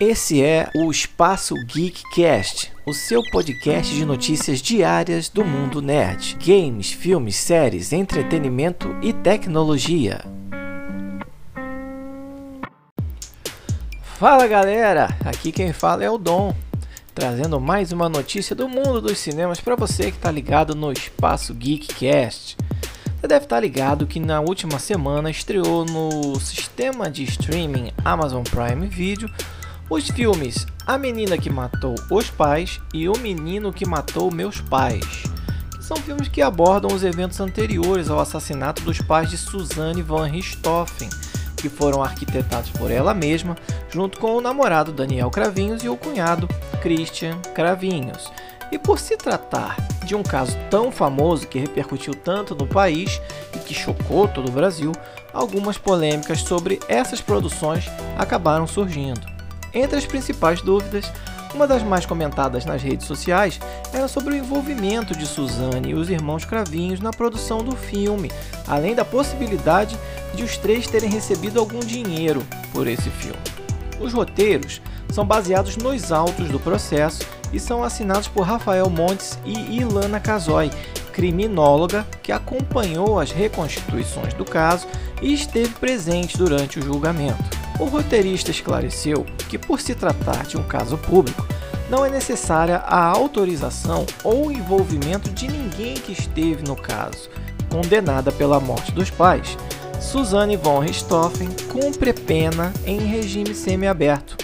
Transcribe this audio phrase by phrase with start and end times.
[0.00, 6.90] Esse é o Espaço Geekcast, o seu podcast de notícias diárias do mundo nerd, games,
[6.90, 10.24] filmes, séries, entretenimento e tecnologia.
[14.18, 16.56] Fala galera, aqui quem fala é o Dom,
[17.14, 21.52] trazendo mais uma notícia do mundo dos cinemas para você que está ligado no Espaço
[21.52, 22.56] Geekcast.
[23.20, 28.86] Você deve estar ligado que na última semana estreou no sistema de streaming Amazon Prime
[28.86, 29.28] Video
[29.90, 35.24] os filmes A Menina que Matou os Pais e O Menino que Matou Meus Pais,
[35.76, 40.26] que são filmes que abordam os eventos anteriores ao assassinato dos pais de Suzanne van
[40.26, 41.10] Richthofen,
[41.56, 43.56] que foram arquitetados por ela mesma,
[43.90, 46.46] junto com o namorado Daniel Cravinhos e o cunhado
[46.80, 48.30] Christian Cravinhos.
[48.70, 49.76] E por se tratar
[50.06, 53.20] de um caso tão famoso que repercutiu tanto no país
[53.56, 54.92] e que chocou todo o Brasil,
[55.34, 59.29] algumas polêmicas sobre essas produções acabaram surgindo.
[59.72, 61.10] Entre as principais dúvidas,
[61.54, 63.58] uma das mais comentadas nas redes sociais
[63.92, 68.30] era sobre o envolvimento de Suzane e os irmãos Cravinhos na produção do filme,
[68.68, 69.98] além da possibilidade
[70.34, 73.38] de os três terem recebido algum dinheiro por esse filme.
[74.00, 74.80] Os roteiros
[75.12, 80.70] são baseados nos autos do processo e são assinados por Rafael Montes e Ilana Casoy,
[81.12, 84.86] criminóloga que acompanhou as reconstituições do caso
[85.20, 87.59] e esteve presente durante o julgamento.
[87.80, 91.48] O roteirista esclareceu que, por se tratar de um caso público,
[91.88, 97.30] não é necessária a autorização ou envolvimento de ninguém que esteve no caso,
[97.70, 99.56] condenada pela morte dos pais.
[99.98, 104.36] Suzanne von Richthofen cumpre pena em regime semiaberto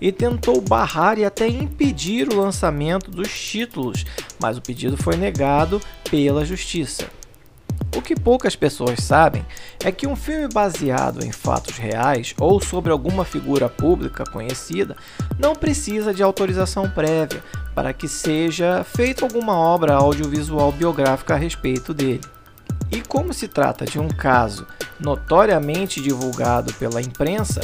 [0.00, 4.04] e tentou barrar e até impedir o lançamento dos títulos,
[4.40, 5.80] mas o pedido foi negado
[6.10, 7.19] pela justiça.
[7.96, 9.44] O que poucas pessoas sabem
[9.84, 14.96] é que um filme baseado em fatos reais ou sobre alguma figura pública conhecida
[15.38, 17.42] não precisa de autorização prévia
[17.74, 22.20] para que seja feita alguma obra audiovisual biográfica a respeito dele.
[22.92, 24.66] E como se trata de um caso
[24.98, 27.60] notoriamente divulgado pela imprensa,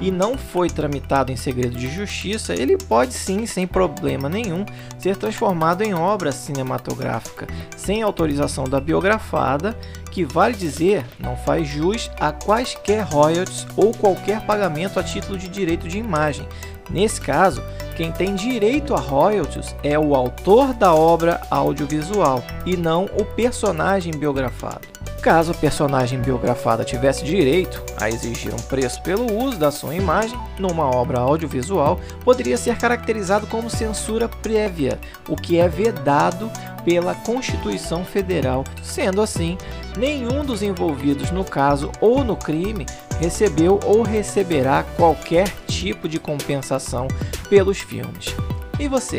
[0.00, 4.64] e não foi tramitado em segredo de justiça, ele pode sim, sem problema nenhum,
[4.98, 7.46] ser transformado em obra cinematográfica,
[7.76, 9.76] sem autorização da biografada,
[10.10, 15.48] que vale dizer, não faz jus a quaisquer royalties ou qualquer pagamento a título de
[15.48, 16.46] direito de imagem.
[16.90, 17.62] Nesse caso,
[17.96, 24.12] quem tem direito a royalties é o autor da obra audiovisual e não o personagem
[24.12, 24.99] biografado.
[25.22, 30.38] Caso a personagem biografada tivesse direito a exigir um preço pelo uso da sua imagem
[30.58, 34.98] numa obra audiovisual, poderia ser caracterizado como censura prévia,
[35.28, 36.50] o que é vedado
[36.86, 38.64] pela Constituição Federal.
[38.82, 39.58] Sendo assim,
[39.94, 42.86] nenhum dos envolvidos no caso ou no crime
[43.20, 47.06] recebeu ou receberá qualquer tipo de compensação
[47.50, 48.34] pelos filmes.
[48.78, 49.18] E você?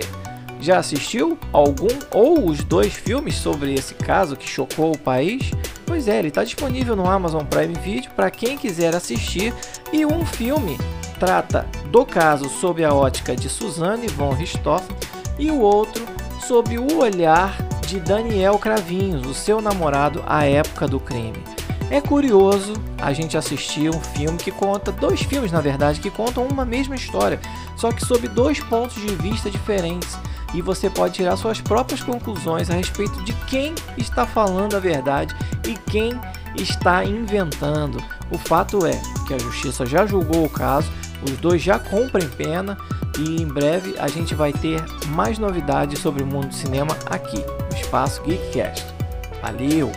[0.60, 5.52] Já assistiu algum ou os dois filmes sobre esse caso que chocou o país?
[5.86, 9.54] Pois é, ele está disponível no Amazon Prime Video para quem quiser assistir.
[9.92, 10.78] E um filme
[11.20, 14.96] trata do caso sob a ótica de Suzanne von Richthofen
[15.38, 16.06] e o outro
[16.48, 21.44] sob o olhar de Daniel Cravinhos, o seu namorado à época do crime.
[21.90, 26.48] É curioso a gente assistir um filme que conta, dois filmes na verdade, que contam
[26.48, 27.40] uma mesma história,
[27.76, 30.18] só que sob dois pontos de vista diferentes
[30.54, 35.36] e você pode tirar suas próprias conclusões a respeito de quem está falando a verdade
[35.68, 36.20] e quem
[36.56, 38.04] está inventando.
[38.30, 40.92] O fato é que a justiça já julgou o caso,
[41.24, 42.78] os dois já cumprem pena
[43.20, 47.38] e em breve a gente vai ter mais novidades sobre o mundo do cinema aqui
[47.38, 48.86] no Espaço Geekcast.
[49.42, 49.92] Valeu!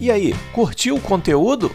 [0.00, 1.74] E aí, curtiu o conteúdo?